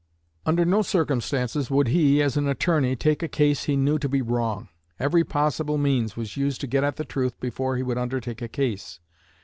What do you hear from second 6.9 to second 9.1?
the truth before he would undertake a case.